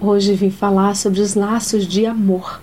[0.00, 2.60] Hoje vim falar sobre os laços de amor.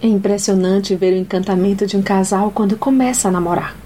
[0.00, 3.76] É impressionante ver o encantamento de um casal quando começa a namorar.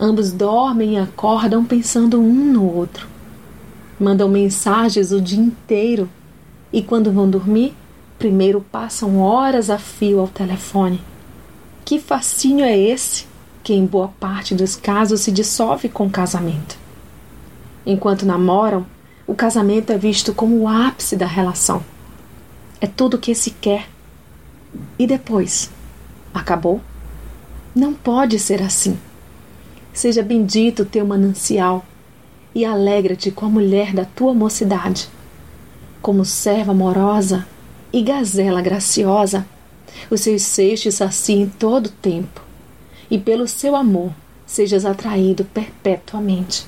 [0.00, 3.06] Ambos dormem e acordam pensando um no outro.
[3.98, 6.08] Mandam mensagens o dia inteiro
[6.72, 7.72] e, quando vão dormir,
[8.18, 11.00] primeiro passam horas a fio ao telefone.
[11.84, 13.26] Que fascínio é esse
[13.62, 16.76] que, em boa parte dos casos, se dissolve com o casamento?
[17.86, 18.84] Enquanto namoram,
[19.26, 21.82] o casamento é visto como o ápice da relação.
[22.80, 23.88] É tudo o que se quer.
[24.98, 25.70] E depois?
[26.32, 26.80] Acabou?
[27.74, 28.98] Não pode ser assim.
[29.92, 31.84] Seja bendito teu manancial
[32.54, 35.08] e alegra-te com a mulher da tua mocidade.
[36.02, 37.46] Como serva amorosa
[37.92, 39.46] e gazela graciosa,
[40.10, 42.42] os seus seixos saciem todo o tempo,
[43.10, 44.12] e pelo seu amor
[44.46, 46.66] sejas atraído perpetuamente.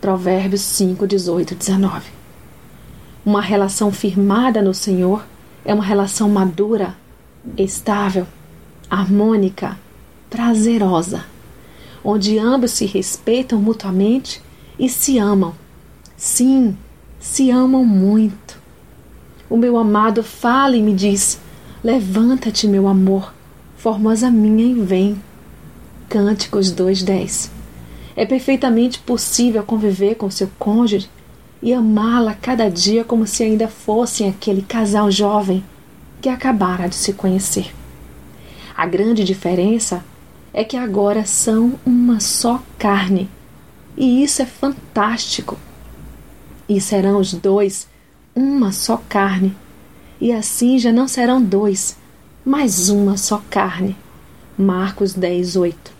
[0.00, 2.10] Provérbios 5, 18 19.
[3.22, 5.22] Uma relação firmada no Senhor
[5.62, 6.96] é uma relação madura,
[7.54, 8.26] estável,
[8.88, 9.78] harmônica,
[10.30, 11.26] prazerosa,
[12.02, 14.40] onde ambos se respeitam mutuamente
[14.78, 15.54] e se amam.
[16.16, 16.78] Sim,
[17.18, 18.58] se amam muito.
[19.50, 21.38] O meu amado fala e me diz:
[21.84, 23.34] Levanta-te, meu amor,
[23.76, 25.22] formosa minha, e vem.
[26.08, 27.59] Cânticos 2:10
[28.20, 31.08] é perfeitamente possível conviver com seu cônjuge
[31.62, 35.64] e amá-la cada dia como se ainda fossem aquele casal jovem
[36.20, 37.74] que acabara de se conhecer.
[38.76, 40.04] A grande diferença
[40.52, 43.26] é que agora são uma só carne,
[43.96, 45.56] e isso é fantástico.
[46.68, 47.88] E serão os dois
[48.36, 49.56] uma só carne,
[50.20, 51.96] e assim já não serão dois,
[52.44, 53.96] mas uma só carne.
[54.58, 55.99] Marcos 10, 8.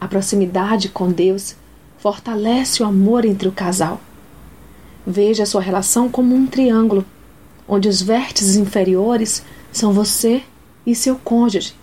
[0.00, 1.56] A proximidade com Deus
[1.98, 4.00] fortalece o amor entre o casal.
[5.06, 7.04] Veja a sua relação como um triângulo,
[7.66, 9.42] onde os vértices inferiores
[9.72, 10.42] são você
[10.86, 11.74] e seu cônjuge,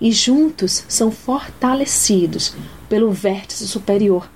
[0.00, 2.54] e juntos são fortalecidos
[2.88, 4.28] pelo vértice superior,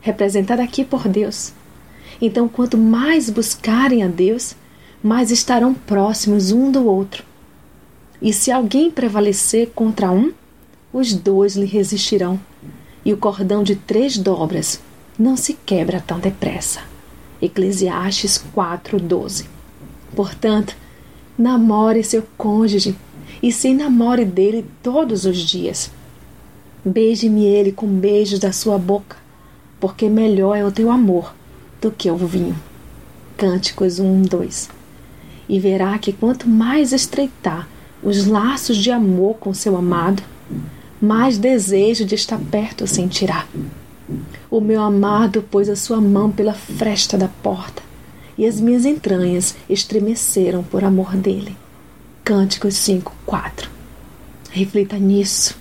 [0.00, 1.52] representado aqui por Deus.
[2.20, 4.54] Então, quanto mais buscarem a Deus,
[5.02, 7.22] mais estarão próximos um do outro.
[8.20, 10.32] E se alguém prevalecer contra um,
[10.92, 12.40] os dois lhe resistirão
[13.08, 14.82] e o cordão de três dobras
[15.18, 16.80] não se quebra tão depressa.
[17.40, 19.46] Eclesiastes 4:12.
[20.14, 20.76] Portanto,
[21.38, 22.94] namore seu cônjuge
[23.42, 25.90] e se namore dele todos os dias.
[26.84, 29.16] Beije-me ele com beijos da sua boca,
[29.80, 31.34] porque melhor é o teu amor
[31.80, 32.56] do que o vinho.
[33.38, 34.68] Cânticos 1, 2.
[35.48, 37.66] E verá que quanto mais estreitar
[38.02, 40.22] os laços de amor com seu amado,
[41.00, 43.46] mais desejo de estar perto sentirá.
[44.50, 47.82] O meu amado pôs a sua mão pela fresta da porta,
[48.36, 51.56] e as minhas entranhas estremeceram por amor dele.
[52.24, 53.70] Cânticos 5, 4.
[54.50, 55.56] Reflita nisso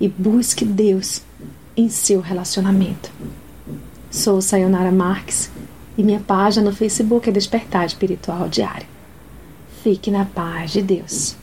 [0.00, 1.22] e busque Deus
[1.76, 3.10] em seu relacionamento.
[4.10, 5.50] Sou Sayonara Marques
[5.96, 8.86] e minha página no Facebook é Despertar Espiritual Diário.
[9.82, 11.36] Fique na paz de Deus.